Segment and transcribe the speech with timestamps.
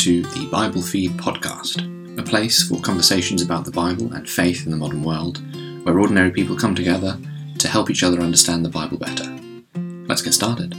[0.00, 4.70] to the Bible Feed podcast, a place for conversations about the Bible and faith in
[4.70, 5.42] the modern world,
[5.84, 7.18] where ordinary people come together
[7.58, 9.26] to help each other understand the Bible better.
[10.08, 10.74] Let's get started.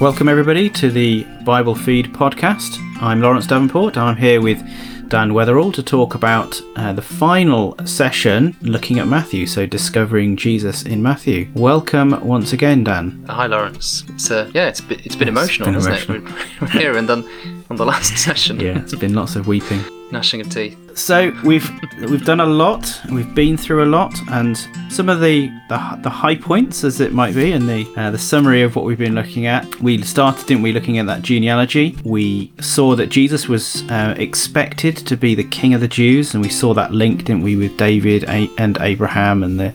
[0.00, 2.78] Welcome, everybody, to the Bible Feed podcast.
[3.02, 3.96] I'm Lawrence Davenport.
[3.96, 4.62] I'm here with
[5.10, 10.84] Dan Weatherall to talk about uh, the final session looking at Matthew, so discovering Jesus
[10.84, 11.50] in Matthew.
[11.56, 13.24] Welcome once again, Dan.
[13.28, 14.04] Hi, Lawrence.
[14.10, 16.38] It's uh, yeah, it's been, it's been emotional, been hasn't emotional.
[16.38, 16.46] it?
[16.60, 17.28] We're here and then
[17.70, 18.60] on the last session.
[18.60, 19.82] Yeah, it's been lots of weeping
[20.12, 20.76] gnashing of teeth.
[20.96, 23.00] So we've we've done a lot.
[23.10, 24.56] We've been through a lot, and
[24.90, 28.18] some of the the, the high points, as it might be, in the uh, the
[28.18, 29.80] summary of what we've been looking at.
[29.80, 31.96] We started, didn't we, looking at that genealogy.
[32.04, 36.42] We saw that Jesus was uh, expected to be the King of the Jews, and
[36.42, 39.74] we saw that link, didn't we, with David and Abraham and the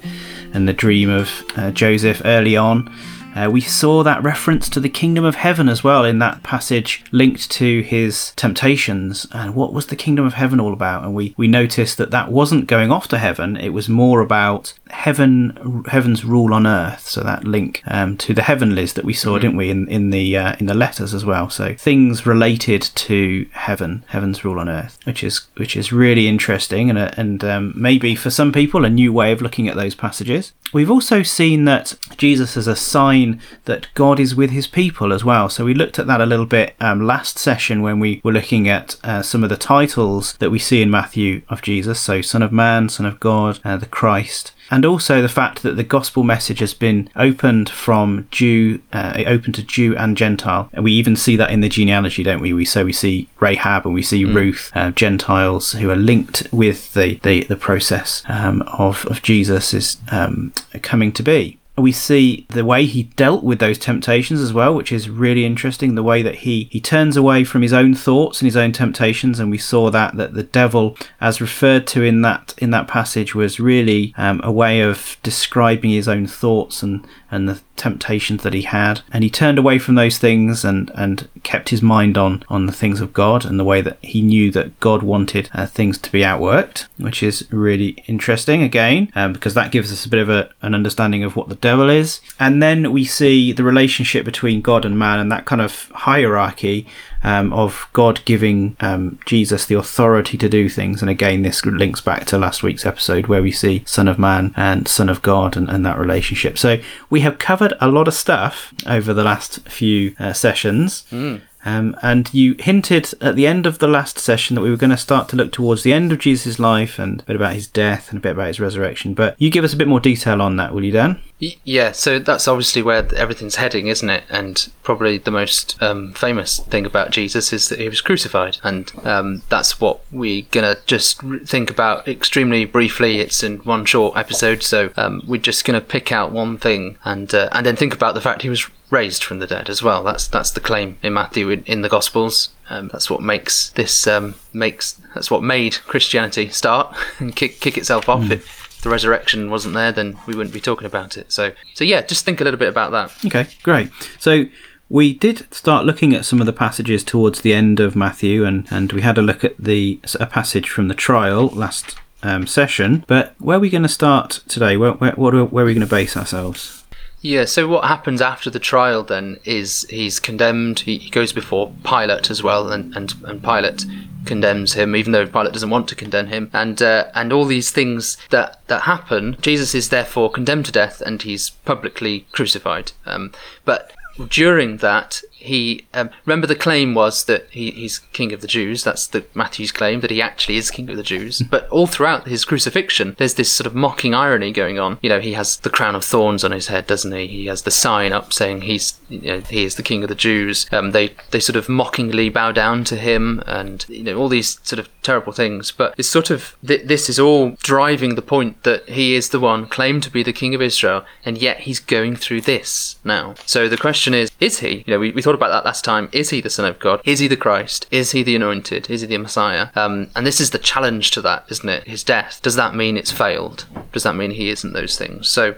[0.54, 2.94] and the dream of uh, Joseph early on.
[3.36, 7.04] Uh, we saw that reference to the kingdom of heaven as well in that passage
[7.12, 9.28] linked to his temptations.
[9.32, 11.04] And what was the kingdom of heaven all about?
[11.04, 14.74] And we, we noticed that that wasn't going off to heaven, it was more about
[14.90, 17.08] heaven heaven's rule on earth.
[17.08, 19.42] So that link um, to the heavenlies that we saw, mm-hmm.
[19.42, 21.50] didn't we, in, in the uh, in the letters as well.
[21.50, 26.90] So things related to heaven, heaven's rule on earth, which is which is really interesting
[26.90, 30.54] and, and um, maybe for some people a new way of looking at those passages.
[30.74, 33.25] We've also seen that Jesus is a sign
[33.66, 35.50] that God is with his people as well.
[35.50, 38.68] So we looked at that a little bit um, last session when we were looking
[38.70, 42.00] at uh, some of the titles that we see in Matthew of Jesus.
[42.00, 45.76] So, Son of Man, Son of God, uh, the Christ and also the fact that
[45.76, 50.84] the gospel message has been opened from Jew, uh, open to Jew and Gentile, and
[50.84, 52.54] we even see that in the genealogy, don't we?
[52.54, 54.34] We so we see Rahab and we see mm.
[54.34, 59.74] Ruth, uh, Gentiles who are linked with the the, the process um, of of Jesus
[59.74, 64.54] is um, coming to be we see the way he dealt with those temptations as
[64.54, 65.96] well, which is really interesting.
[65.96, 69.40] The way that he he turns away from his own thoughts and his own temptations,
[69.40, 73.36] and we saw that that the devil, as referred to in that in that passage,
[73.36, 78.54] was really um, a way of describing his own thoughts and and the temptations that
[78.54, 82.44] he had and he turned away from those things and and kept his mind on
[82.48, 85.66] on the things of God and the way that he knew that God wanted uh,
[85.66, 90.10] things to be outworked which is really interesting again um, because that gives us a
[90.10, 92.22] bit of a, an understanding of what the devil is.
[92.40, 96.88] And then we see the relationship between God and man and that kind of hierarchy
[97.26, 101.02] um, of God giving um, Jesus the authority to do things.
[101.02, 104.54] And again, this links back to last week's episode where we see Son of Man
[104.56, 106.58] and Son of God and, and that relationship.
[106.58, 111.06] So we have covered a lot of stuff over the last few uh, sessions.
[111.10, 111.42] Mm.
[111.68, 114.92] Um, and you hinted at the end of the last session that we were going
[114.92, 117.66] to start to look towards the end of Jesus' life and a bit about his
[117.66, 119.16] death and a bit about his resurrection.
[119.16, 121.20] But you give us a bit more detail on that, will you, Dan?
[121.40, 124.24] Yeah, so that's obviously where everything's heading, isn't it?
[124.30, 128.92] And probably the most um, famous thing about Jesus is that he was crucified, and
[129.04, 133.20] um, that's what we're gonna just think about extremely briefly.
[133.20, 137.34] It's in one short episode, so um, we're just gonna pick out one thing and
[137.34, 140.04] uh, and then think about the fact he was raised from the dead as well.
[140.04, 142.50] That's that's the claim in Matthew in, in the Gospels.
[142.70, 147.78] Um, that's what makes this um, makes that's what made Christianity start and kick kick
[147.78, 148.22] itself off.
[148.22, 148.32] Mm.
[148.32, 151.32] If the resurrection wasn't there, then we wouldn't be talking about it.
[151.32, 153.26] So so yeah, just think a little bit about that.
[153.26, 153.90] Okay, great.
[154.20, 154.46] So.
[154.88, 158.68] We did start looking at some of the passages towards the end of Matthew, and,
[158.70, 163.04] and we had a look at the a passage from the trial last um, session.
[163.08, 164.78] But where are we going to start today?
[164.78, 166.85] Where, where, where are we going to base ourselves?
[167.26, 171.74] Yeah, so what happens after the trial then is he's condemned, he, he goes before
[171.84, 173.84] Pilate as well, and, and, and Pilate
[174.26, 177.72] condemns him, even though Pilate doesn't want to condemn him, and uh, and all these
[177.72, 179.38] things that that happen.
[179.42, 182.92] Jesus is therefore condemned to death, and he's publicly crucified.
[183.08, 183.32] Um,
[183.64, 183.92] but
[184.30, 188.84] during that, he um, remember the claim was that he, he's king of the Jews.
[188.84, 191.42] That's the Matthew's claim that he actually is king of the Jews.
[191.56, 194.98] But all throughout his crucifixion, there's this sort of mocking irony going on.
[195.02, 197.28] You know, he has the crown of thorns on his head, doesn't he?
[197.28, 200.16] He has the sign up saying he's you know, he is the king of the
[200.16, 200.66] Jews.
[200.72, 204.60] Um, they they sort of mockingly bow down to him, and you know all these
[204.64, 205.72] sort of terrible things.
[205.72, 209.40] But it's sort of th- this is all driving the point that he is the
[209.40, 213.36] one claimed to be the king of Israel, and yet he's going through this now.
[213.46, 214.84] So the question is, is he?
[214.86, 216.10] You know, we, we thought thought about that last time.
[216.12, 217.02] Is he the Son of God?
[217.04, 217.88] Is he the Christ?
[217.92, 218.90] Is he the Anointed?
[218.90, 219.68] Is he the Messiah?
[219.76, 221.88] Um, and this is the challenge to that, isn't it?
[221.88, 222.40] His death.
[222.42, 223.66] Does that mean it's failed?
[223.92, 225.28] Does that mean he isn't those things?
[225.28, 225.56] So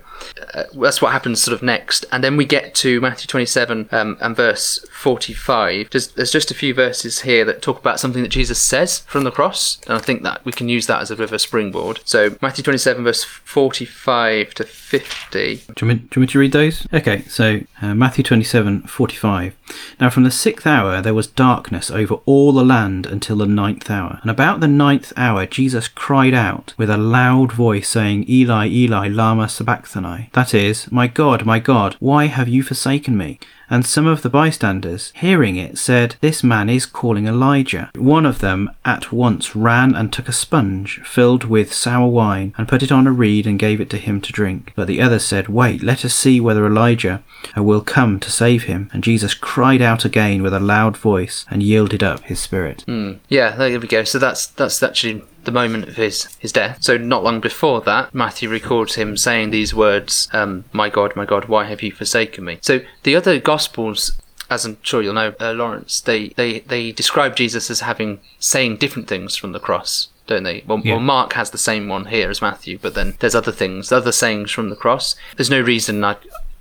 [0.54, 2.06] uh, that's what happens sort of next.
[2.12, 5.90] And then we get to Matthew 27 um, and verse 45.
[5.92, 9.24] There's, there's just a few verses here that talk about something that Jesus says from
[9.24, 9.80] the cross.
[9.86, 12.00] And I think that we can use that as a bit of a springboard.
[12.06, 15.28] So Matthew 27, verse 45 to 50.
[15.32, 16.88] Do you, want me, do you want me to read those?
[16.94, 19.56] Okay, so uh, Matthew 27 45.
[20.00, 23.90] Now from the sixth hour there was darkness over all the land until the ninth
[23.90, 24.19] hour.
[24.22, 29.08] And about the ninth hour Jesus cried out with a loud voice, saying, Eli, Eli,
[29.08, 30.30] Lama Sabachthani.
[30.34, 33.40] That is, My God, my God, why have you forsaken me?
[33.69, 37.92] And some of the bystanders, hearing it, said, This man is calling Elijah.
[37.96, 42.68] One of them at once ran and took a sponge filled with sour wine, and
[42.68, 44.72] put it on a reed and gave it to him to drink.
[44.75, 47.24] But the other said, Wait, let us see whether Elijah
[47.56, 48.90] will come to save him.
[48.94, 52.86] And Jesus cried out again with a loud voice and yielded up his spirit.
[52.88, 53.19] Mm.
[53.28, 54.04] Yeah, there we go.
[54.04, 56.78] So that's that's actually the moment of his, his death.
[56.82, 61.26] So not long before that, Matthew records him saying these words, um, "My God, my
[61.26, 64.12] God, why have you forsaken me?" So the other Gospels.
[64.50, 68.78] As I'm sure you'll know, uh, Lawrence, they, they, they describe Jesus as having saying
[68.78, 70.64] different things from the cross don't they?
[70.68, 70.94] Well, Yeah.
[70.94, 74.12] well, Mark has the same one here as Matthew, but then there's other things, other
[74.12, 75.16] sayings from the cross.
[75.36, 76.18] There's no reason I,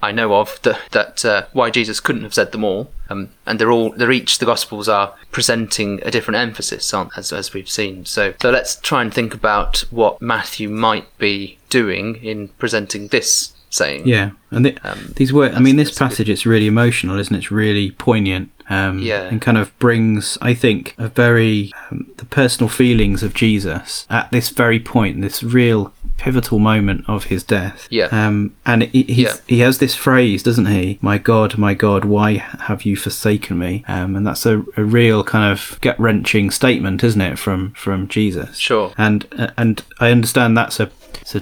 [0.09, 2.91] I know of that, that uh, why Jesus couldn't have said them all.
[3.09, 7.33] Um, and they're all, they're each the Gospels are presenting a different emphasis on, as
[7.33, 8.05] as we've seen.
[8.05, 13.53] So, so let's try and think about what Matthew might be doing in presenting this
[13.71, 14.07] saying.
[14.09, 15.51] Yeah, and th- Um, these were.
[15.51, 17.39] I mean, this a good- passage it's really emotional, isn't it?
[17.39, 18.51] It's really poignant.
[18.69, 19.29] Um, Yeah.
[19.31, 24.29] and kind of brings, I think, a very um, the personal feelings of Jesus at
[24.33, 27.87] this very point, this real pivotal moment of his death.
[27.91, 28.07] Yeah.
[28.07, 29.35] Um, and he, he's, Yeah.
[29.47, 30.99] he has this phrase, doesn't he?
[31.03, 33.85] My God, my God, why have you forsaken me?
[33.87, 38.09] Um, and that's a, a real kind of gut wrenching statement, isn't it, from from
[38.09, 38.57] Jesus?
[38.57, 38.93] Sure.
[38.97, 40.91] and uh, and I understand that's a
[41.21, 41.41] it's a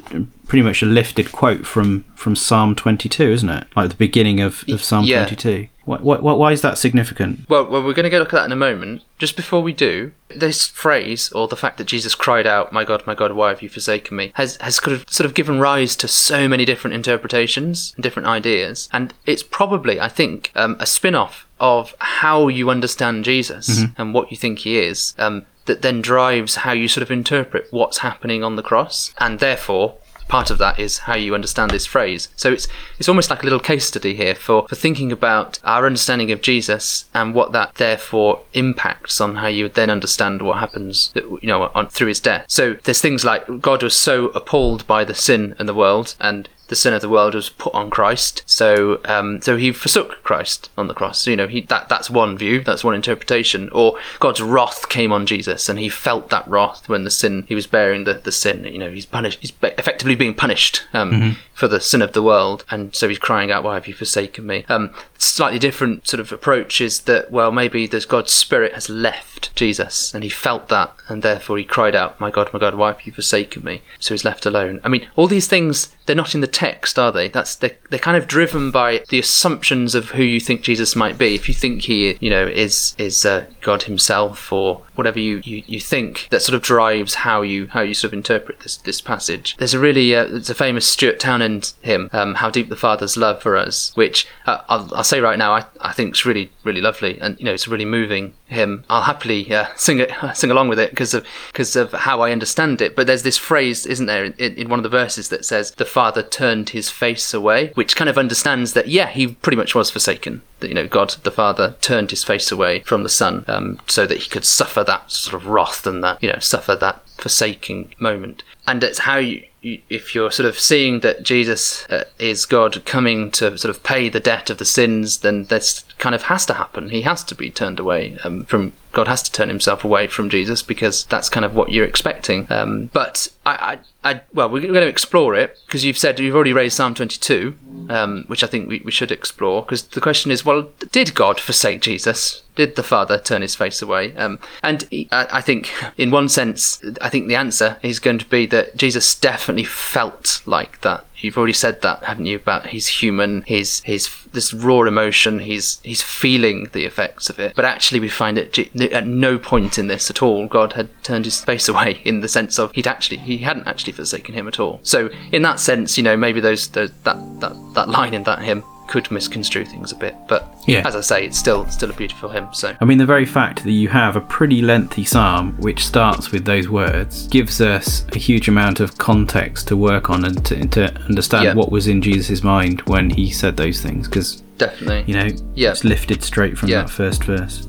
[0.48, 3.66] pretty much a lifted quote from from Psalm 22, isn't it?
[3.76, 5.26] Like the beginning of, of Psalm Yeah.
[5.26, 5.68] 22.
[5.84, 7.48] Why, why, why is that significant?
[7.48, 9.02] Well, well, we're going to go look at that in a moment.
[9.18, 13.06] Just before we do, this phrase, or the fact that Jesus cried out, "My God,
[13.06, 15.96] my God, why have you forsaken me?" has has sort of sort of given rise
[15.96, 20.86] to so many different interpretations and different ideas, and it's probably, I think, um, a
[20.86, 25.14] spin-off of how you understand Jesus and what you think he is.
[25.18, 29.38] Um, that then drives how you sort of interpret what's happening on the cross, and
[29.38, 29.96] therefore
[30.28, 32.28] part of that is how you understand this phrase.
[32.36, 32.68] So it's
[32.98, 36.42] it's almost like a little case study here for, for thinking about our understanding of
[36.42, 41.70] Jesus and what that therefore impacts on how you then understand what happens you know
[41.74, 42.46] on through his death.
[42.48, 46.48] So there's things like God was so appalled by the sin in the world and
[46.68, 48.42] the sin of the world was put on Christ.
[48.46, 51.20] So, um, so he forsook Christ on the cross.
[51.20, 53.68] So, you know, he that that's one view, that's one interpretation.
[53.70, 57.54] Or God's wrath came on Jesus, and he felt that wrath when the sin he
[57.54, 58.64] was bearing the, the sin.
[58.64, 59.40] You know, he's punished.
[59.40, 63.50] He's effectively being punished um, for the sin of the world, and so he's crying
[63.50, 64.90] out, "Why have you forsaken me?" Um,
[65.24, 70.14] slightly different sort of approach is that well, maybe there's God's spirit has left Jesus,
[70.14, 73.02] and he felt that, and therefore he cried out, "My God, my God, why have
[73.02, 74.80] you forsaken me?" So he's left alone.
[74.84, 77.28] I mean, all these things they're not in the text, are they?
[77.28, 81.16] That's they're, they're kind of driven by the assumptions of who you think Jesus might
[81.16, 81.34] be.
[81.34, 85.62] If you think he, you know, is is uh, God Himself or whatever you, you,
[85.66, 89.00] you think, that sort of drives how you how you sort of interpret this this
[89.00, 89.56] passage.
[89.58, 93.42] There's a really uh, a famous Stuart Townend hymn, um, "How Deep the Father's Love
[93.42, 96.80] for Us," which uh, I'll, I'll say right now I, I think is really really
[96.80, 98.84] lovely, and you know it's a really moving hymn.
[98.88, 102.32] I'll happily uh, sing it sing along with it because of because of how I
[102.32, 102.96] understand it.
[102.96, 105.84] But there's this phrase, isn't there, in, in one of the verses that says the
[105.84, 109.90] Father turned His face away, which kind of understands that yeah, He pretty much was
[109.90, 110.42] forsaken.
[110.68, 114.18] You know God the Father turned His face away from the Son, um, so that
[114.18, 118.42] He could suffer that sort of wrath and that you know suffer that forsaking moment.
[118.66, 119.42] And it's how you.
[119.62, 123.82] you- If you're sort of seeing that Jesus uh, is God coming to sort of
[123.82, 126.90] pay the debt of the sins, then this kind of has to happen.
[126.90, 130.30] He has to be turned away um, from God has to turn himself away from
[130.30, 132.46] Jesus because that's kind of what you're expecting.
[132.50, 136.34] Um, but I, I, I, well, we're going to explore it because you've said you've
[136.34, 137.56] already raised Psalm 22,
[137.90, 141.40] um, which I think we, we should explore because the question is, well, did God
[141.40, 142.42] forsake Jesus?
[142.54, 144.14] Did the Father turn his face away?
[144.16, 148.18] Um, and he- I, I think, in one sense, I think the answer is going
[148.18, 151.04] to be that Jesus definitely felt like that.
[151.24, 152.36] You've already said that, haven't you?
[152.36, 157.54] About he's human, he's he's this raw emotion, he's he's feeling the effects of it.
[157.56, 158.58] But actually, we find it
[158.92, 160.46] at no point in this at all.
[160.46, 163.94] God had turned his face away in the sense of he'd actually he hadn't actually
[163.94, 164.80] forsaken him at all.
[164.82, 168.42] So in that sense, you know, maybe those, those that that that line in that
[168.42, 170.14] hymn could misconstrue things a bit.
[170.28, 170.82] But Yeah.
[170.86, 172.48] as I say, it's still still a beautiful hymn.
[172.52, 176.30] So I mean, the very fact that you have a pretty lengthy psalm which starts
[176.32, 180.66] with those words gives us a huge amount of context to work on and to,
[180.68, 181.54] to understand Yeah.
[181.54, 184.06] what was in Jesus' mind when he said those things.
[184.08, 185.70] Because, definitely, you know, Yeah.
[185.70, 186.82] it's lifted straight from Yeah.
[186.82, 187.66] that first verse.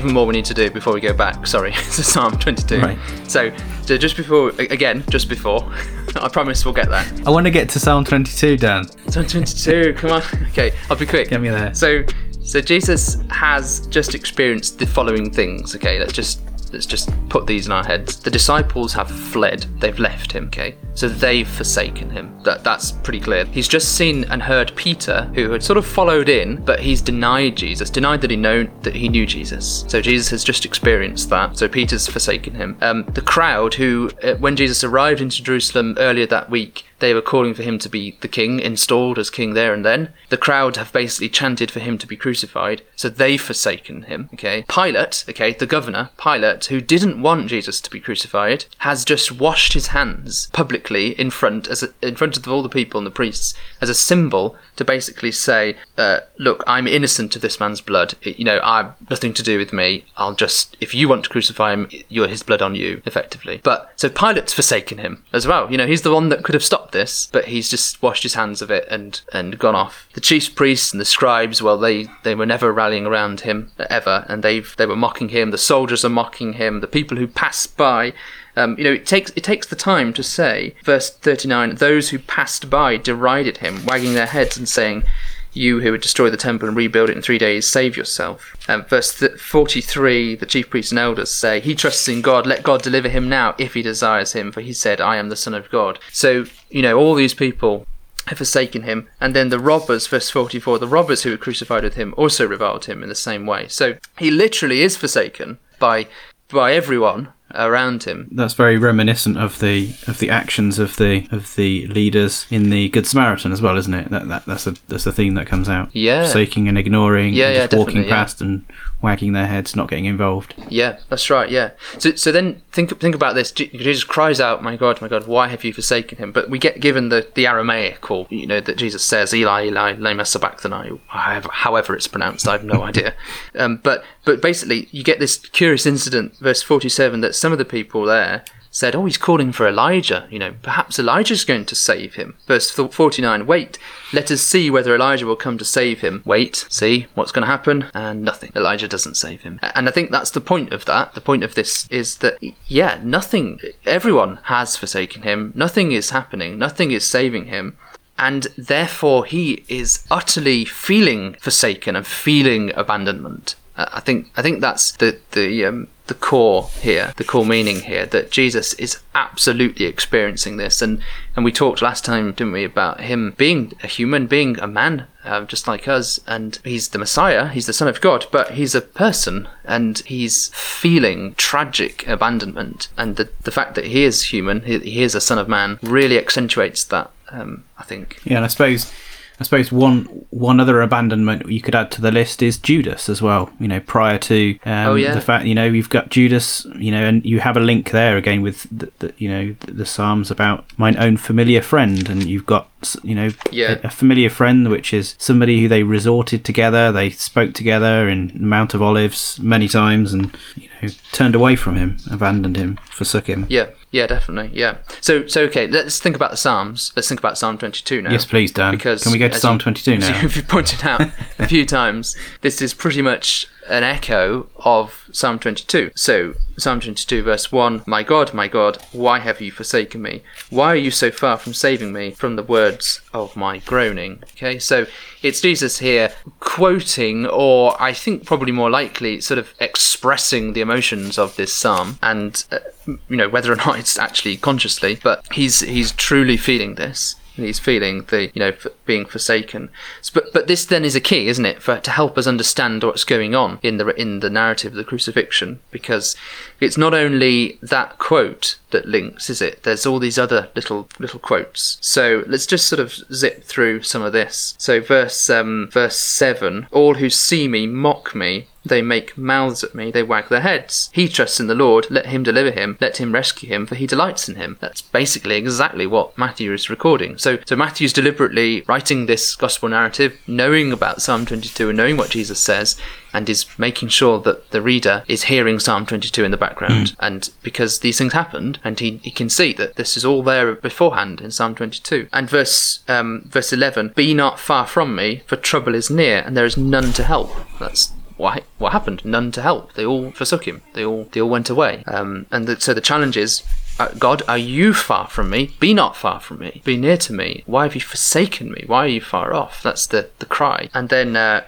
[0.00, 1.46] Even more we need to do before we go back.
[1.46, 2.80] Sorry, to Psalm 22.
[2.80, 2.98] Right.
[3.28, 5.70] So, so just before, again, just before,
[6.16, 7.06] I promise we'll get there.
[7.26, 8.88] I want to get to Psalm 22, Dan.
[9.10, 10.22] Psalm 22, come on.
[10.48, 11.28] Okay, I'll be quick.
[11.28, 11.74] Get me there.
[11.74, 12.04] So,
[12.42, 15.76] so Jesus has just experienced the following things.
[15.76, 16.40] Okay, let's just
[16.72, 18.18] let's just put these in our heads.
[18.18, 20.46] The disciples have fled; they've left him.
[20.46, 22.38] Okay, so they've forsaken him.
[22.42, 23.44] That that's pretty clear.
[23.46, 27.56] He's just seen and heard Peter, who had sort of followed in, but he's denied
[27.56, 29.84] Jesus, denied that he know that he knew Jesus.
[29.88, 31.56] So Jesus has just experienced that.
[31.56, 32.76] So Peter's forsaken him.
[32.80, 37.22] Um, the crowd, who uh, when Jesus arrived into Jerusalem earlier that week, they were
[37.22, 40.12] calling for him to be the king, installed as king there and then.
[40.28, 44.28] The crowd have basically chanted for him to be crucified, so they've forsaken him.
[44.34, 44.64] Okay.
[44.68, 49.72] Pilate, okay, the governor, Pilate, who didn't want Jesus to be crucified, has just washed
[49.72, 53.10] his hands publicly in front as a, in front of all the people and the
[53.10, 58.14] priests as a symbol to basically say, uh, "Look, I'm innocent of this man's blood.
[58.22, 60.04] You know, I've nothing to do with me.
[60.16, 63.92] I'll just, if you want to crucify him, you're his blood on you, effectively." But
[63.96, 65.70] so Pilate's forsaken him as well.
[65.70, 68.34] You know, he's the one that could have stopped this, but he's just washed his
[68.34, 70.08] hands of it and and gone off.
[70.14, 74.24] The chief priests and the scribes, well, they they were never rallying around him ever,
[74.28, 75.50] and they've they were mocking him.
[75.50, 76.80] The soldiers are mocking him.
[76.80, 78.12] The people who passed by.
[78.56, 81.76] Um, you know, it takes it takes the time to say, verse thirty-nine.
[81.76, 85.04] Those who passed by derided him, wagging their heads and saying,
[85.52, 88.84] "You who would destroy the temple and rebuild it in three days, save yourself." Um,
[88.84, 90.34] verse th- forty-three.
[90.34, 92.46] The chief priests and elders say, "He trusts in God.
[92.46, 95.36] Let God deliver him now, if he desires him, for he said, I am the
[95.36, 97.86] Son of God." So you know, all these people
[98.26, 99.08] have forsaken him.
[99.20, 102.86] And then the robbers, verse 44, the robbers who were crucified with him also reviled
[102.86, 103.68] him in the same way.
[103.68, 106.06] So he literally is forsaken by
[106.52, 108.28] by everyone around him.
[108.30, 112.88] That's very reminiscent of the of the actions of the of the leaders in the
[112.90, 114.10] Good Samaritan as well, isn't it?
[114.10, 115.90] That, that that's a that's a theme that comes out.
[115.94, 116.22] Yeah.
[116.24, 118.14] forsaking and ignoring, Yeah, and yeah, just walking definitely, yeah.
[118.22, 118.64] past and
[119.02, 120.54] wagging their heads, not getting involved.
[120.68, 121.48] Yeah, that's right.
[121.48, 121.70] Yeah.
[121.98, 123.50] So, so then think think about this.
[123.50, 126.80] Jesus cries out, "My God, my God, why have you forsaken him?" But we get
[126.80, 131.48] given the, the Aramaic, or you know, that Jesus says, "Eli, Eli, lema sabachthani," however,
[131.52, 132.46] however it's pronounced.
[132.46, 133.14] I have no idea.
[133.58, 137.64] Um, but but basically, you get this curious incident, verse forty-seven, that some of the
[137.64, 140.28] people there said, "Oh, he's calling for Elijah.
[140.30, 143.46] You know, perhaps Elijah's going to save him." Verse forty-nine.
[143.46, 143.78] Wait,
[144.12, 146.22] let us see whether Elijah will come to save him.
[146.24, 148.52] Wait, see what's going to happen, and nothing.
[148.54, 151.14] Elijah doesn't save him, and I think that's the point of that.
[151.14, 153.58] The point of this is that yeah, nothing.
[153.86, 155.52] Everyone has forsaken him.
[155.54, 156.58] Nothing is happening.
[156.58, 157.76] Nothing is saving him.
[158.18, 163.54] And therefore, he is utterly feeling forsaken and feeling abandonment.
[163.78, 167.82] Uh, I think I think that's the the um, the core here, the core meaning
[167.82, 171.00] here that Jesus is absolutely experiencing this, and
[171.36, 175.06] and we talked last time, didn't we, about him being a human, being a man,
[175.24, 178.74] uh, just like us, and he's the Messiah, he's the Son of God, but he's
[178.74, 184.62] a person, and he's feeling tragic abandonment, and the the fact that he is human,
[184.62, 187.12] he, he is a Son of Man, really accentuates that.
[187.32, 188.18] Um, I think.
[188.24, 188.92] Yeah, and I suppose
[189.40, 193.22] I suppose one one other abandonment you could add to the list is Judas as
[193.22, 193.50] well.
[193.58, 195.14] You know, prior to um, Oh, yeah.
[195.14, 198.16] the fact you know you've got Judas, you know, and you have a link there
[198.16, 202.24] again with the, the you know the, the Psalms about mine own familiar friend, and
[202.24, 202.69] you've got
[203.02, 203.78] you know Yeah.
[203.82, 208.32] a, a familiar friend which is somebody who they resorted together, they spoke together in
[208.34, 213.26] Mount of Olives many times, and you know turned away from him, abandoned him, forsook
[213.26, 213.46] him.
[213.48, 214.50] Yeah, yeah, definitely.
[214.58, 214.78] Yeah.
[215.00, 216.92] So, so okay, let's think about the Psalms.
[216.96, 218.10] Let's think about Psalm 22 now.
[218.12, 218.72] Yes, please, Dan.
[218.72, 220.20] Because Can we go to Psalm 22 as now?
[220.22, 221.02] You've pointed out
[221.38, 222.16] a few times.
[222.40, 225.92] This is pretty much an echo of Psalm 22.
[225.94, 230.22] So, Psalm 22, verse 1 My God, my God, why have you forsaken me?
[230.50, 234.22] Why are you so far from saving me from the words of my groaning?
[234.32, 234.86] Okay, so
[235.22, 241.18] it's Jesus here quoting, or I think probably more likely, sort of expressing the emotions
[241.18, 245.60] of this psalm, and uh, you know whether or not it's actually consciously, but he's
[245.60, 247.14] he's truly feeling this.
[247.36, 248.52] And he's feeling the you know
[248.86, 249.70] being forsaken.
[250.12, 253.04] But but this then is a key, isn't it, for to help us understand what's
[253.04, 256.16] going on in the in the narrative of the crucifixion, because
[256.60, 259.62] it's not only that quote that links, is it?
[259.62, 261.78] There's all these other little little quotes.
[261.80, 264.54] So let's just sort of zip through some of this.
[264.58, 268.46] So verse um, verse seven: All who see me mock me.
[268.62, 270.90] They make mouths at me, they wag their heads.
[270.92, 273.86] He trusts in the Lord, let him deliver him, let him rescue him, for he
[273.86, 274.58] delights in him.
[274.60, 277.16] That's basically exactly what Matthew is recording.
[277.16, 282.10] So, so Matthew's deliberately writing this gospel narrative, knowing about Psalm 22 and knowing what
[282.10, 282.76] Jesus says,
[283.12, 286.94] and is making sure that the reader is hearing Psalm 22 in the background.
[287.00, 290.54] And because these things happened, and he, he can see that this is all there
[290.54, 292.08] beforehand in Psalm 22.
[292.12, 296.36] And verse um, verse 11: Be not far from me, for trouble is near, and
[296.36, 297.30] there is none to help.
[297.58, 299.04] That's what what happened?
[299.04, 299.72] None to help.
[299.72, 300.62] They all forsook him.
[300.74, 301.82] They all they all went away.
[301.86, 303.42] Um, and the, so the challenge is.
[303.80, 305.54] Uh, God, are you far from me?
[305.58, 306.60] Be not far from me.
[306.66, 307.44] Be near to me.
[307.46, 308.64] Why have you forsaken me?
[308.66, 309.62] Why are you far off?
[309.62, 310.68] That's the, the cry.
[310.74, 311.46] And then, uh,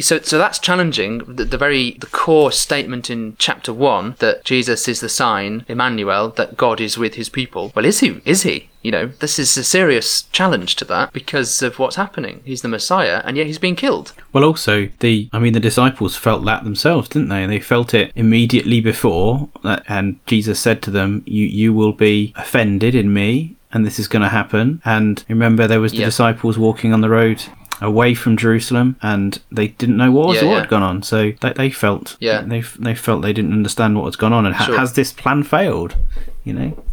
[0.00, 1.20] so so that's challenging.
[1.20, 6.28] The, the very the core statement in chapter one that Jesus is the sign, Emmanuel,
[6.30, 7.72] that God is with His people.
[7.74, 8.20] Well, is he?
[8.26, 8.68] Is he?
[8.82, 12.40] You know, this is a serious challenge to that because of what's happening.
[12.46, 14.12] He's the Messiah, and yet he's being killed.
[14.32, 17.44] Well, also the I mean the disciples felt that themselves, didn't they?
[17.46, 19.48] They felt it immediately before,
[19.86, 24.08] and Jesus said to them, "You you will be offended in me, and this is
[24.08, 26.06] going to happen." And remember, there was the Yeah.
[26.06, 27.42] disciples walking on the road
[27.82, 30.60] away from Jerusalem, and they didn't know what was Yeah, what yeah.
[30.60, 31.02] had gone on.
[31.02, 32.40] So they, they felt Yeah.
[32.42, 34.78] they they felt they didn't understand what was gone on, and ha- Sure.
[34.78, 35.96] has this plan failed?
[36.44, 36.84] You know.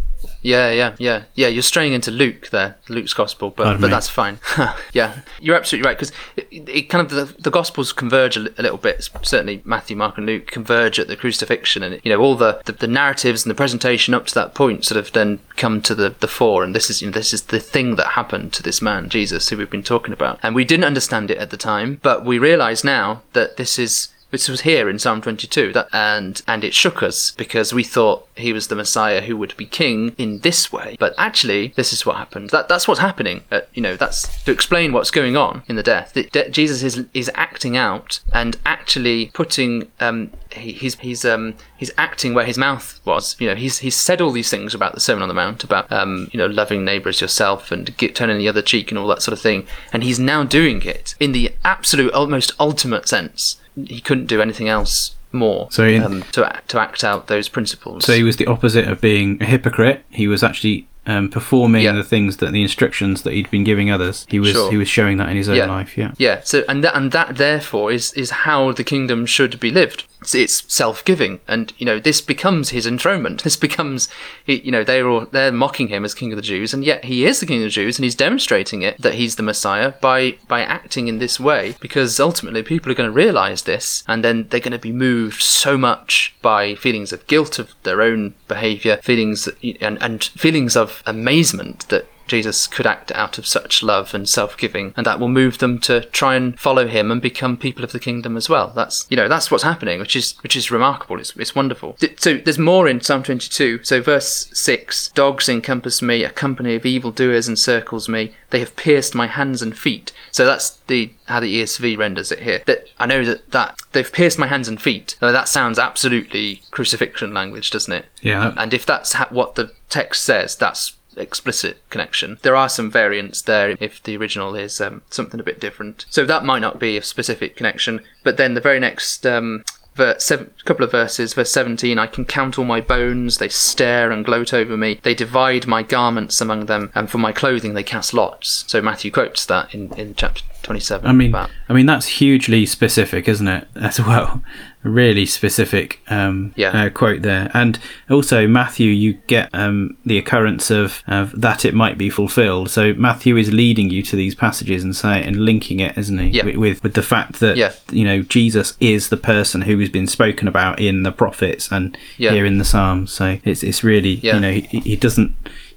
[0.48, 1.50] Yeah, yeah, yeah, yeah.
[1.50, 3.92] You're straying into Luke there, Luke's gospel, but Pardon but me.
[3.92, 4.40] that's fine.
[4.94, 8.54] yeah, you're absolutely right because it, it kind of the, the gospels converge a, li-
[8.58, 9.10] a little bit.
[9.24, 12.72] Certainly, Matthew, Mark, and Luke converge at the crucifixion, and you know all the, the,
[12.72, 16.16] the narratives and the presentation up to that point sort of then come to the,
[16.22, 16.64] the fore.
[16.64, 19.50] And this is you know, this is the thing that happened to this man Jesus,
[19.50, 22.40] who we've been talking about, and we didn't understand it at the time, but we
[22.40, 26.74] realise now that this is this was here in Psalm 22, that, and and it
[26.74, 30.72] shook us because we thought he was the Messiah who would be king in this
[30.72, 30.98] way.
[31.00, 32.50] But actually, this is what happened.
[32.50, 33.44] That that's what's happening.
[33.52, 36.14] Uh, you know, that's to explain what's going on in the death.
[36.14, 41.56] That de- Jesus is is acting out and actually putting um he, he's he's um
[41.78, 43.38] he's acting where his mouth was.
[43.40, 45.90] You know, he's he's said all these things about the Sermon on the Mount about
[45.92, 49.08] um you know loving neighbour as yourself and get, turning the other cheek and all
[49.08, 49.66] that sort of thing.
[49.94, 54.68] And he's now doing it in the absolute, almost ultimate sense he couldn't do anything
[54.70, 58.06] else more So in- um, to act, to act out those principles.
[58.06, 60.04] So he was the opposite of being a hypocrite.
[60.10, 61.94] He was actually um, performing Yeah.
[61.94, 64.26] the things that the instructions that he'd been giving others.
[64.30, 64.70] He was Sure.
[64.72, 65.68] he was showing that in his own Yeah.
[65.68, 65.98] life.
[65.98, 66.12] Yeah.
[66.18, 66.42] yeah.
[66.44, 70.04] So and that and that therefore is is how the kingdom should be lived.
[70.34, 73.44] It's, self-giving, and you know this becomes his enthronement.
[73.48, 74.10] This becomes,
[74.46, 77.26] you know, they're all they're mocking him as king of the Jews, and yet he
[77.26, 80.38] is the king of the Jews, and he's demonstrating it that he's the Messiah by
[80.48, 81.76] by acting in this way.
[81.80, 85.42] Because ultimately, people are going to realize this, and then they're going to be moved
[85.42, 89.48] so much by feelings of guilt of their own behavior, feelings
[89.80, 94.94] and and feelings of amazement that Jesus could act out of such love and self-giving,
[94.96, 98.00] and that will move them to try and follow him and become people of the
[98.00, 98.72] kingdom as well.
[98.76, 101.20] That's you know that's what's happening, which is which is remarkable.
[101.20, 101.98] It's it's wonderful.
[102.18, 103.84] So there's more in Psalm 22.
[103.84, 108.34] So verse six: Dogs encompass me, a company of evildoers encircles me.
[108.50, 110.12] They have pierced my hands and feet.
[110.32, 112.62] So that's the how the ESV renders it here.
[112.66, 115.16] That I know that that they've pierced my hands and feet.
[115.22, 118.06] Now, that sounds absolutely crucifixion language, doesn't it?
[118.22, 118.54] Yeah.
[118.58, 122.38] And if that's ha- what the text says, that's explicit connection.
[122.42, 126.06] There are some variants there if the original is um, something a bit different.
[126.10, 128.02] So that might not be a specific connection.
[128.24, 129.64] But then the very next um,
[129.98, 133.40] ver- seven, couple of verses, verse 17, I can count all my bones.
[133.40, 135.00] They stare and gloat over me.
[135.04, 138.64] They divide my garments among them, and for my clothing they cast lots.
[138.68, 141.08] So Matthew quotes that in, in chapter 27.
[141.10, 143.68] I mean, about- I mean that's hugely specific, isn't it?
[143.76, 144.44] As well,
[144.84, 146.70] a really specific um, Yeah.
[146.70, 147.50] uh, quote there.
[147.54, 152.70] And also Matthew, you get um, the occurrence of, of that it might be fulfilled.
[152.70, 156.28] So Matthew is leading you to these passages and say and linking it, isn't he?
[156.30, 156.46] Yeah.
[156.46, 157.72] With, with with the fact that Yeah.
[157.92, 161.98] you know Jesus is the person who has been spoken about in the prophets and
[162.18, 162.32] Yeah.
[162.34, 163.12] here in the Psalms.
[163.12, 164.36] So it's it's really Yeah.
[164.36, 165.34] you know he, he doesn't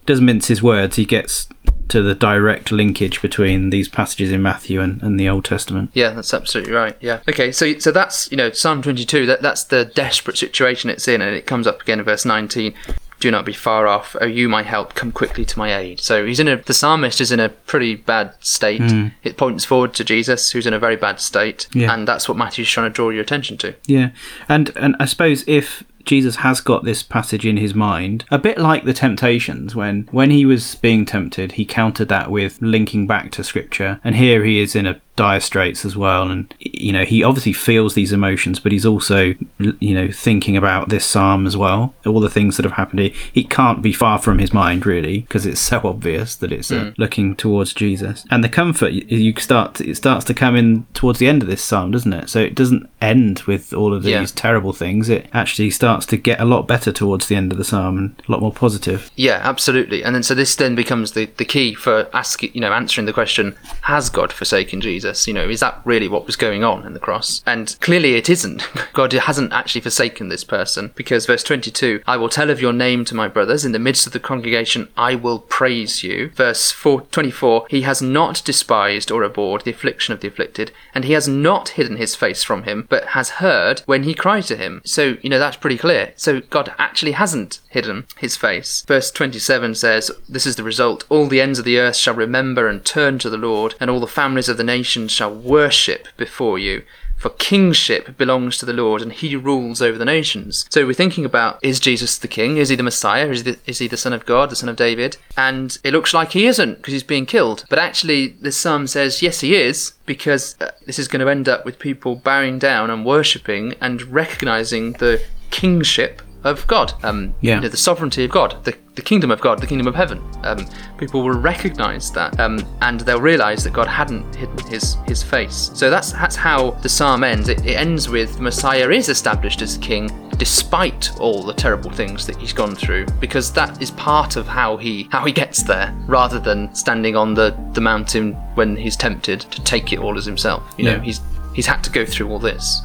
[0.07, 0.97] doesn't mince his words.
[0.97, 1.47] He gets
[1.91, 5.91] to the direct linkage between these passages in Matthew and, and the Old Testament.
[5.93, 6.97] Yeah, that's absolutely right.
[7.01, 7.21] Yeah.
[7.29, 9.27] Okay, so so that's you know Psalm 22.
[9.27, 12.75] That that's the desperate situation it's in, and it comes up again in verse 19.
[13.19, 14.17] Do not be far off.
[14.19, 16.01] Oh, you my help, come quickly to my aid.
[16.01, 16.57] So he's in a.
[16.57, 18.81] The psalmist is in a pretty bad state.
[18.81, 19.09] Hmm.
[19.23, 21.93] It points forward to Jesus, who's in a very bad state, Yeah.
[21.93, 23.75] and that's what Matthew's trying to draw your attention to.
[23.87, 24.11] Yeah,
[24.49, 28.59] and and I suppose if Jesus has got this passage in his mind, a bit
[28.59, 33.31] like the temptations when when he was being tempted, he countered that with linking back
[33.31, 34.01] to scripture.
[34.03, 36.31] And here he is in a dire straits as well.
[36.31, 40.89] And you know he obviously feels these emotions but he's also you know thinking about
[40.89, 41.95] this psalm as well.
[42.07, 45.21] All the things that have happened he, it can't be far from his mind really
[45.21, 48.25] because it's so obvious that it's uh, looking towards jesus.
[48.31, 51.49] And the comfort you, you start it starts to come in towards the end of
[51.49, 52.31] this psalm doesn't it?
[52.31, 54.27] So it doesn't end with all of these Yeah.
[54.35, 55.09] terrible things.
[55.09, 58.23] It actually starts to get a lot better towards the end of the psalm and
[58.29, 59.11] a lot more positive.
[59.17, 60.03] Yeah, absolutely.
[60.05, 63.13] And then so this then becomes the, the key for asking, you know, answering the
[63.13, 65.00] question: Has God forsaken Jesus?
[65.27, 67.43] You know, is that really what was going on in the cross?
[67.47, 68.69] And clearly, it isn't.
[68.93, 73.05] God hasn't actually forsaken this person because verse twenty-two: I will tell of your name
[73.07, 74.89] to my brothers in the midst of the congregation.
[74.97, 76.31] I will praise you.
[76.31, 81.05] Verse 4, 24: He has not despised or abhorred the affliction of the afflicted, and
[81.05, 84.57] he has not hidden his face from him, but has heard when he cried to
[84.57, 84.83] him.
[84.85, 86.13] So you know that's pretty clear.
[86.17, 88.83] So God actually hasn't hidden his face.
[88.87, 91.05] Verse 27 says, This is the result.
[91.09, 94.01] All the ends of the earth shall remember and turn to the Lord, and all
[94.01, 96.83] the families of the nations shall worship before you.
[97.21, 100.65] For kingship belongs to the Lord, and he rules over the nations.
[100.71, 102.57] So we're thinking about is Jesus the king?
[102.57, 103.29] Is he the Messiah?
[103.29, 105.19] Is he the, is he the son of God, the son of David?
[105.37, 107.67] And it looks like he isn't because he's being killed.
[107.69, 111.47] But actually, the psalm says, yes, he is, because uh, this is going to end
[111.47, 116.93] up with people bowing down and worshipping and recognizing the kingship of God.
[117.03, 117.57] Um, Yeah.
[117.57, 120.21] you know, the sovereignty of God, the, the kingdom of God, the kingdom of heaven.
[120.43, 120.67] Um,
[120.99, 125.71] people will recognize that, um, and they'll realize that God hadn't hidden his his face.
[125.75, 127.49] So that's that's how the psalm ends.
[127.49, 132.27] It, it ends with the Messiah is established as king despite all the terrible things
[132.27, 135.95] that he's gone through, because that is part of how he how he gets there,
[136.07, 140.25] rather than standing on the the mountain when he's tempted to take it all as
[140.25, 140.63] himself.
[140.79, 141.21] You know, he's
[141.55, 142.81] he's had to go through all this.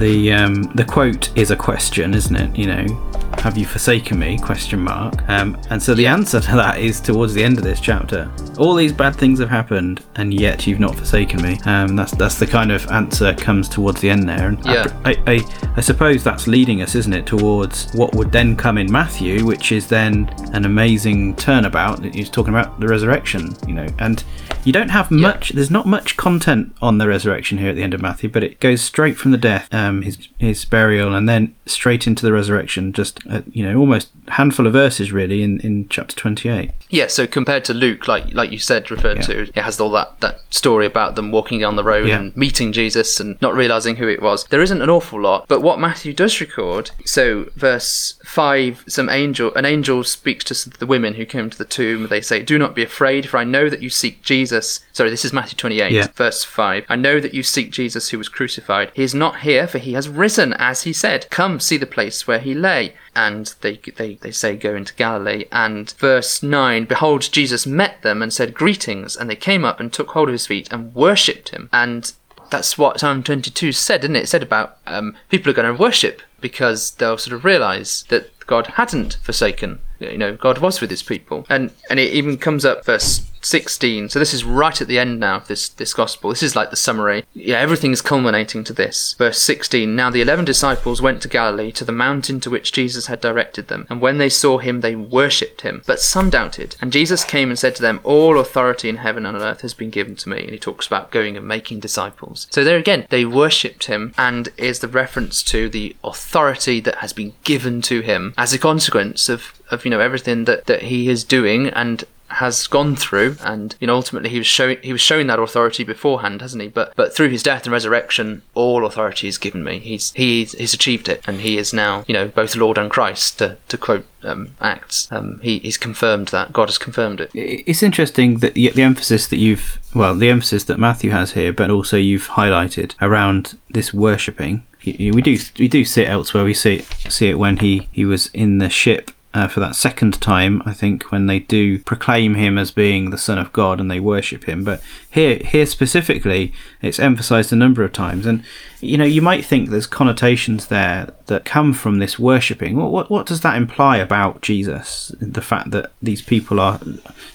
[0.00, 2.56] The um, the quote is a question, isn't it?
[2.56, 4.38] You know, have you forsaken me?
[4.38, 5.26] Question mark.
[5.28, 8.30] Um, and so the answer to that is towards the end of this chapter.
[8.58, 11.58] All these bad things have happened, and yet you've not forsaken me.
[11.64, 14.48] Um, that's that's the kind of answer comes towards the end there.
[14.48, 14.86] And Yeah.
[15.04, 18.90] I, I, I suppose that's leading us, isn't it, towards what would then come in
[18.92, 22.04] Matthew, which is then an amazing turnabout.
[22.04, 24.22] He's talking about the resurrection, you know, and
[24.64, 25.50] you don't have much.
[25.50, 28.60] There's not much content on the resurrection here at the end of Matthew, but it
[28.60, 32.92] goes straight from the death, um, his his burial, and then straight into the resurrection.
[32.92, 36.70] Just uh, you know, almost handful of verses really in, in chapter 28.
[36.88, 39.22] Yeah, so compared to Luke, like like you said, referred Yeah.
[39.22, 42.18] to, it has all that, that story about them walking down the road Yeah.
[42.18, 44.44] and meeting Jesus and not realizing who it was.
[44.46, 49.54] There isn't an awful lot, but what Matthew does record, so verse five, some angel,
[49.54, 52.08] an angel speaks to the women who came to the tomb.
[52.08, 55.24] They say, "Do not be afraid, for I know that you seek Jesus." Sorry, this
[55.24, 56.08] is Matthew twenty-eight, Yeah.
[56.16, 56.84] verse five.
[56.88, 58.90] I know that you seek Jesus who was crucified.
[58.94, 61.26] He is not here, for he has risen, as he said.
[61.30, 65.44] Come, see the place where he lay and they, they, they say go into Galilee.
[65.50, 69.16] And verse 9 Behold, Jesus met them and said, Greetings.
[69.16, 71.68] And they came up and took hold of his feet and worshipped him.
[71.72, 72.12] And
[72.50, 74.24] that's what Psalm 22 said, didn't it?
[74.24, 78.30] It said about um, people are going to worship because they'll sort of realize that
[78.46, 79.78] God hadn't forsaken.
[80.00, 81.46] You know, God was with his people.
[81.48, 84.10] And and it even comes up verse 16.
[84.10, 86.30] So this is right at the end now of this this gospel.
[86.30, 87.24] This is like the summary.
[87.34, 89.14] Yeah, everything is culminating to this.
[89.18, 89.94] Verse 16.
[89.94, 93.68] Now the 11 disciples went to Galilee to the mountain to which Jesus had directed
[93.68, 93.86] them.
[93.90, 96.76] And when they saw him they worshipped him, but some doubted.
[96.80, 99.74] And Jesus came and said to them, "All authority in heaven and on earth has
[99.74, 102.46] been given to me." And he talks about going and making disciples.
[102.50, 107.12] So there again, they worshipped him and is the reference to the authority that has
[107.12, 111.08] been given to him as a consequence of of you know everything that that he
[111.08, 113.36] is doing and has gone through.
[113.42, 116.68] And you know ultimately he was showing he was showing that authority beforehand hasn't he?
[116.68, 119.78] But but through his death and resurrection all authority is given me.
[119.78, 121.22] He's he's, he's achieved it.
[121.26, 125.10] And he is now you know both lord and christ to, to quote um, acts.
[125.10, 126.52] Um, he, he's confirmed that.
[126.52, 127.30] God has confirmed it.
[127.34, 131.54] It's interesting that the, the emphasis that you've, well, the emphasis that Matthew has here,
[131.54, 134.66] but also you've highlighted around this worshipping.
[134.84, 136.44] We do we do see it elsewhere.
[136.44, 140.20] We see see it when he, he was in the ship uh, for that second
[140.20, 143.88] time, I think, when they do proclaim him as being the Son of God and
[143.88, 144.64] they worship him.
[144.64, 148.26] But here, here specifically, it's emphasized a number of times.
[148.26, 148.42] And,
[148.80, 152.76] you know, you might think there's connotations there that come from this worshipping.
[152.76, 155.14] What, what, what does that imply about Jesus?
[155.20, 156.80] The fact that these people are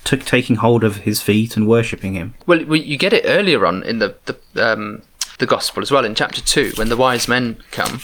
[0.04, 2.34] t- taking hold of his feet and worshipping him?
[2.46, 4.38] Well, you get it earlier on in the, the,
[4.74, 5.02] um,
[5.40, 8.02] the Gospel as well, in chapter 2, when the wise men come.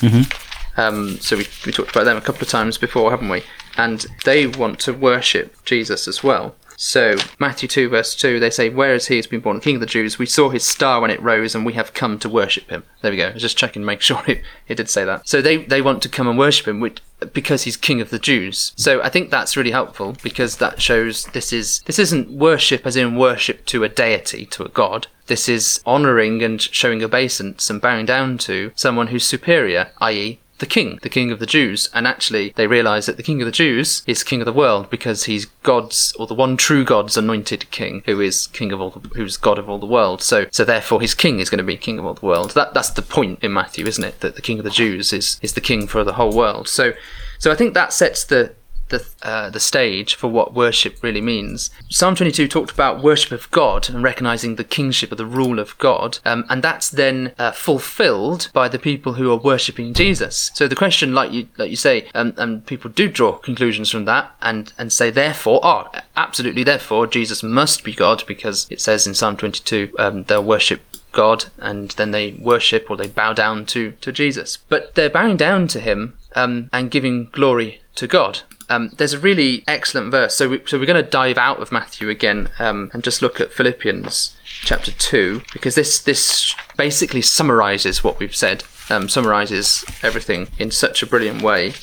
[0.77, 3.43] Um, so we, we talked about them a couple of times before, haven't we?
[3.77, 6.55] And they want to worship Jesus as well.
[6.83, 9.81] So, Matthew 2, verse 2, they say, Where is he who's been born King of
[9.81, 10.17] the Jews?
[10.17, 12.83] We saw his star when it rose, and we have come to worship him.
[13.01, 13.27] There we go.
[13.27, 15.29] I was just checking to make sure it, it did say that.
[15.29, 16.99] So, they, they want to come and worship him which,
[17.33, 18.73] because he's King of the Jews.
[18.77, 22.95] So, I think that's really helpful because that shows this, is, this isn't worship as
[22.95, 25.05] in worship to a deity, to a god.
[25.27, 30.65] This is honouring and showing obeisance and bowing down to someone who's superior, i.e., the
[30.65, 31.89] king, the king of the Jews.
[31.93, 34.89] And actually, they realize that the king of the Jews is king of the world
[34.89, 38.91] because he's God's, or the one true God's anointed king, who is king of all,
[38.91, 40.21] the, who's God of all the world.
[40.21, 42.51] So, so therefore, his king is going to be king of all the world.
[42.51, 44.21] That, that's the point in Matthew, isn't it?
[44.21, 46.69] That the king of the Jews is, is the king for the whole world.
[46.69, 46.93] So,
[47.39, 48.53] so I think that sets the,
[48.91, 51.71] the uh, the stage for what worship really means.
[51.89, 55.77] Psalm 22 talked about worship of God and recognizing the kingship of the rule of
[55.79, 60.51] God, um, and that's then uh, fulfilled by the people who are worshiping Jesus.
[60.53, 64.05] So the question, like you like you say, um, and people do draw conclusions from
[64.05, 69.07] that, and and say therefore, oh, absolutely, therefore Jesus must be God because it says
[69.07, 73.65] in Psalm 22 um, they'll worship God and then they worship or they bow down
[73.67, 74.57] to, to Jesus.
[74.69, 78.39] But they're bowing down to him um, and giving glory to God.
[78.67, 80.35] Um, there's a really excellent verse.
[80.35, 83.39] So, we, so we're going to dive out of Matthew again um, and just look
[83.39, 90.47] at Philippians chapter two because this this basically summarizes what we've said, um, summarizes everything
[90.57, 91.73] in such a brilliant way.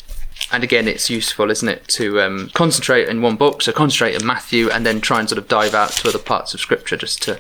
[0.51, 3.63] And again, it's useful, isn't it, to um, concentrate in one book.
[3.63, 6.53] So concentrate in Matthew and then try and sort of dive out to other parts
[6.53, 7.39] of Scripture just to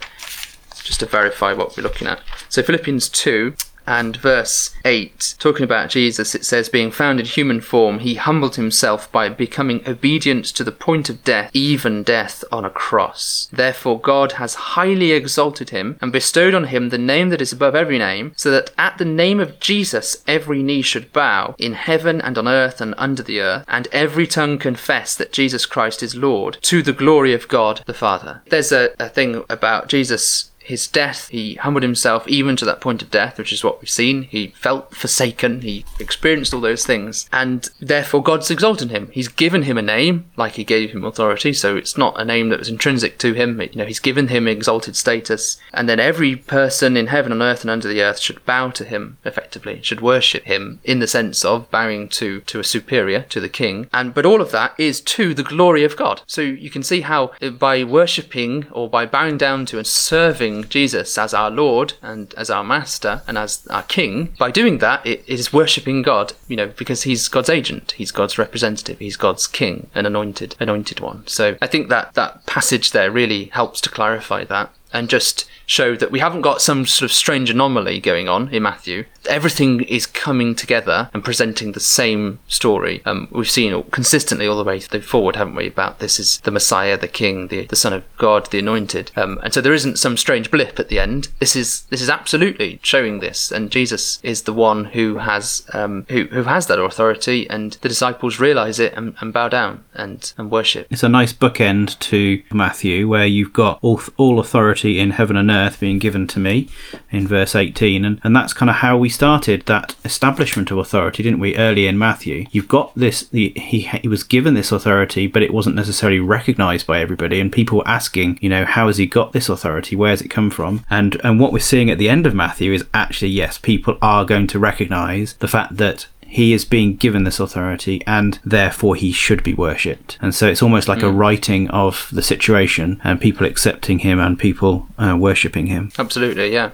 [0.85, 2.21] just to verify what we're looking at.
[2.49, 3.55] So Philippians two
[3.88, 8.57] and verse 8, talking about Jesus, it says, Being found in human form, he humbled
[8.57, 13.48] himself by becoming obedient to the point of death, even death on a cross.
[13.51, 17.74] Therefore, God has highly exalted him and bestowed on him the name that is above
[17.74, 22.20] every name, so that at the name of Jesus every knee should bow, in heaven
[22.20, 26.14] and on earth and under the earth, and every tongue confess that Jesus Christ is
[26.14, 28.42] Lord, to the glory of God the Father.
[28.51, 33.00] There's a, a thing about Jesus his death, he humbled himself even to that point
[33.00, 34.22] of death, which is what we've seen.
[34.24, 39.11] He felt forsaken, he experienced all those things, and therefore God's exalted him.
[39.11, 42.50] He's given him a name, like he gave him authority, so it's not a name
[42.50, 43.59] that was intrinsic to him.
[43.61, 47.62] You know, he's given him exalted status, and then every person in heaven and earth
[47.62, 51.46] and under the earth should bow to him, effectively, should worship him in the sense
[51.46, 53.88] of bowing to, to a superior, to the king.
[53.94, 56.20] And but all of that is to the glory of God.
[56.26, 61.18] So you can see how by worshipping or by bowing down to and serving Jesus
[61.18, 65.25] as our Lord and as our Master and as our King, by doing that, it,
[65.29, 69.88] is worshipping God, you know, because He's God's agent, He's God's representative, He's God's King,
[69.94, 71.27] an anointed, anointed one.
[71.27, 75.94] So I think that that passage there really helps to clarify that and just show
[75.96, 79.05] that we haven't got some sort of strange anomaly going on in Matthew.
[79.29, 83.03] Everything is coming together and presenting the same story.
[83.05, 86.96] Um, we've seen consistently all the way forward, haven't we, about this is the Messiah,
[86.96, 89.11] the King, the, the Son of God, the Anointed.
[89.14, 91.29] Um, and so there isn't some strange blip at the end.
[91.38, 96.07] This is this is absolutely showing this, and Jesus is the one who has um,
[96.09, 100.33] who who has that authority, and the disciples realize it and, and bow down and
[100.38, 100.87] and worship.
[100.90, 105.51] It's a nice bookend to Matthew, where you've got all all authority in heaven and
[105.51, 106.69] earth earth being given to me
[107.11, 111.23] in verse 18 and, and that's kind of how we started that establishment of authority
[111.23, 112.47] didn't we early in matthew?
[112.51, 116.87] You've got this the, he, he was given this authority but it wasn't necessarily recognized
[116.87, 119.97] by everybody and people were asking you know how has he got this authority?
[119.97, 120.85] Where has it come from?
[120.88, 124.25] And and what we're seeing at the end of matthew is actually yes people are
[124.25, 129.11] going to recognize the fact that he is being given this authority and therefore he
[129.11, 130.19] should be worshipped.
[130.21, 131.09] And so it's almost like mm.
[131.09, 135.91] a writing of the situation and people accepting him and people uh, worshipping him.
[135.99, 136.71] Absolutely, yeah.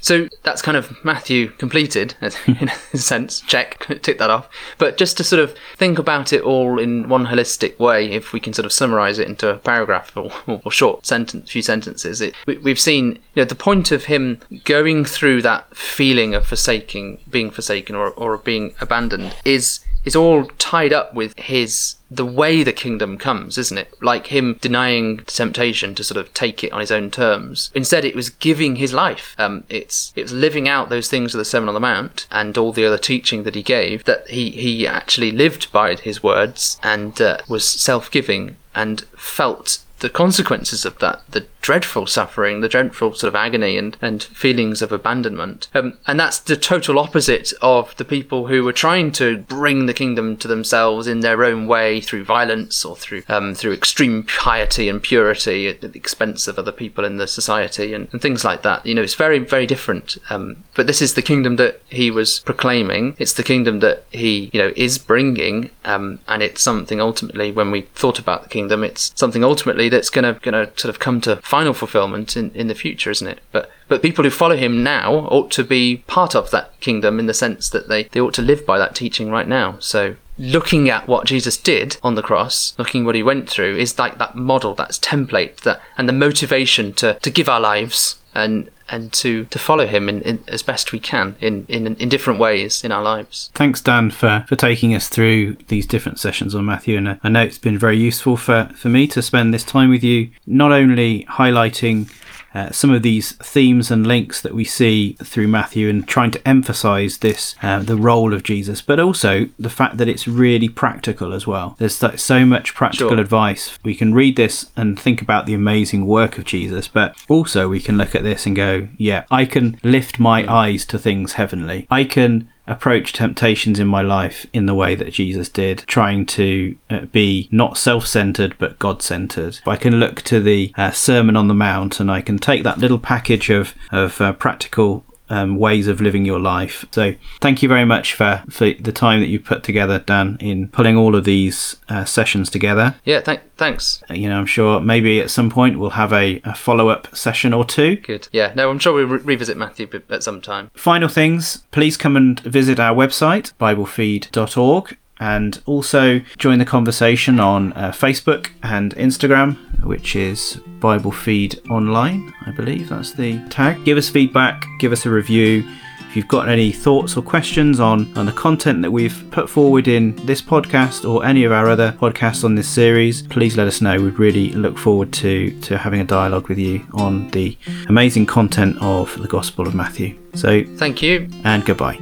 [0.00, 2.14] So that's kind of Matthew completed
[2.46, 3.40] in a sense.
[3.40, 4.48] Check, tick that off.
[4.78, 8.40] But just to sort of think about it all in one holistic way, if we
[8.40, 12.34] can sort of summarize it into a paragraph or, or short sentence, few sentences, it,
[12.46, 17.20] we, have seen you know the point of him going through that feeling of forsaking,
[17.28, 22.62] being forsaken, or or being abandoned is is all tied up with his the way
[22.62, 23.92] the kingdom comes, isn't it?
[24.00, 27.70] Like him denying temptation to sort of take it on his own terms.
[27.74, 29.34] Instead, it was giving his life.
[29.38, 32.72] Um, it's it's living out those things of the Sermon on the Mount and all
[32.72, 34.04] the other teaching that he gave.
[34.04, 40.10] That he he actually lived by his words and uh, was self-giving and felt the
[40.10, 44.92] consequences of that, the dreadful suffering, the dreadful sort of agony and, and feelings of
[44.92, 45.66] abandonment.
[45.74, 49.94] Um, and that's the total opposite of the people who were trying to bring the
[49.94, 54.90] kingdom to themselves in their own way through violence or through um, through extreme piety
[54.90, 58.60] and purity at the expense of other people in the society and, and things like
[58.60, 58.84] that.
[58.84, 60.18] You know, it's very, very different.
[60.28, 63.16] Um, but this is the kingdom that he was proclaiming.
[63.18, 65.70] It's the kingdom that he, you know, is bringing.
[65.86, 70.10] Um, and it's something ultimately, when we thought about the kingdom, it's something ultimately that's
[70.10, 73.26] going to going to sort of come to final fulfillment in, in the future, isn't
[73.26, 73.40] it?
[73.52, 77.26] But but people who follow him now ought to be part of that kingdom in
[77.26, 79.76] the sense that they, they ought to live by that teaching right now.
[79.78, 83.98] So looking at what Jesus did on the cross, looking what he went through, is
[83.98, 88.68] like that model, that template, that and the motivation to, to give our lives and
[88.88, 92.38] and to, to follow him in, in, as best we can in, in, in different
[92.38, 93.50] ways in our lives.
[93.54, 96.98] Thanks, Dan, for, for taking us through these different sessions on Matthew.
[96.98, 99.90] And uh, I know it's been very useful for, for me to spend this time
[99.90, 102.10] with you, not only highlighting
[102.54, 106.48] uh, some of these themes and links that we see through Matthew and trying to
[106.48, 111.32] emphasize this, uh, the role of Jesus, but also the fact that it's really practical
[111.32, 111.74] as well.
[111.78, 113.20] There's so much practical sure.
[113.20, 113.78] advice.
[113.82, 117.80] We can read this and think about the amazing work of Jesus, but also we
[117.80, 121.86] can look at this and go, yeah, I can lift my eyes to things heavenly.
[121.90, 126.76] I can approach temptations in my life in the way that Jesus did, trying to
[126.90, 129.60] uh, be not self centered but God centered.
[129.66, 132.78] I can look to the uh, Sermon on the Mount and I can take that
[132.78, 136.84] little package of, of uh, practical um, ways of living your life.
[136.92, 140.68] So, thank you very much for, for the time that you put together, Dan, in
[140.68, 142.94] pulling all of these uh, sessions together.
[143.04, 144.02] Yeah, th- thanks.
[144.10, 147.14] Uh, you know, I'm sure maybe at some point we'll have a, a follow up
[147.16, 147.96] session or two.
[147.96, 148.28] Good.
[148.32, 150.70] Yeah, no, I'm sure we'll re- revisit Matthew at some time.
[150.74, 157.72] Final things please come and visit our website, biblefeed.org and also join the conversation on
[157.74, 163.82] uh, Facebook and Instagram, which is Bible Feed Online, I believe that's the tag.
[163.86, 165.66] Give us feedback, give us a review.
[166.10, 169.88] If you've got any thoughts or questions on, on the content that we've put forward
[169.88, 173.80] in this podcast or any of our other podcasts on this series, please let us
[173.80, 173.98] know.
[173.98, 177.56] We'd really look forward to, to having a dialogue with you on the
[177.88, 180.18] amazing content of the Gospel of Matthew.
[180.34, 181.96] So, thank you and goodbye.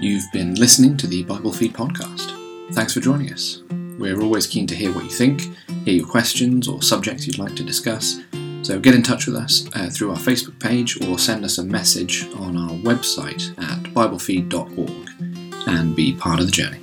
[0.00, 2.43] You've been listening to the Bible Feed podcast.
[2.74, 3.62] Thanks for joining us.
[4.00, 5.42] We're always keen to hear what you think,
[5.84, 8.20] hear your questions or subjects you'd like to discuss.
[8.62, 11.64] So get in touch with us uh, through our Facebook page or send us a
[11.64, 16.80] message on our website at biblefeed.org and be part of the journey.